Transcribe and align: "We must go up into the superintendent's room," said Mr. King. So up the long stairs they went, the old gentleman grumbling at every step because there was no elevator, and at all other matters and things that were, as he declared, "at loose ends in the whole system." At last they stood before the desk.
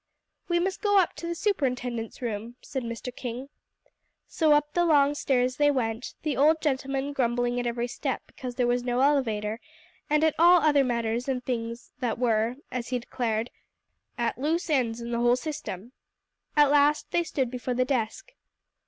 "We 0.47 0.57
must 0.57 0.81
go 0.81 0.97
up 0.97 1.11
into 1.11 1.27
the 1.27 1.35
superintendent's 1.35 2.23
room," 2.23 2.55
said 2.63 2.81
Mr. 2.81 3.15
King. 3.15 3.49
So 4.27 4.53
up 4.53 4.73
the 4.73 4.83
long 4.83 5.13
stairs 5.13 5.57
they 5.57 5.69
went, 5.69 6.15
the 6.23 6.35
old 6.35 6.59
gentleman 6.59 7.13
grumbling 7.13 7.59
at 7.59 7.67
every 7.67 7.87
step 7.87 8.23
because 8.25 8.55
there 8.55 8.65
was 8.65 8.81
no 8.81 9.01
elevator, 9.01 9.59
and 10.09 10.23
at 10.23 10.33
all 10.39 10.59
other 10.59 10.83
matters 10.83 11.27
and 11.27 11.45
things 11.45 11.91
that 11.99 12.17
were, 12.17 12.55
as 12.71 12.87
he 12.87 12.97
declared, 12.97 13.51
"at 14.17 14.39
loose 14.39 14.71
ends 14.71 15.01
in 15.01 15.11
the 15.11 15.19
whole 15.19 15.35
system." 15.35 15.91
At 16.57 16.71
last 16.71 17.11
they 17.11 17.21
stood 17.21 17.51
before 17.51 17.75
the 17.75 17.85
desk. 17.85 18.31